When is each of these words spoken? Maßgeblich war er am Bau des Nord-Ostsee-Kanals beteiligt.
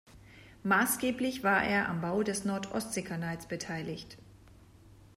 Maßgeblich 0.63 1.43
war 1.43 1.63
er 1.63 1.87
am 1.87 2.01
Bau 2.01 2.23
des 2.23 2.43
Nord-Ostsee-Kanals 2.43 3.47
beteiligt. 3.47 4.17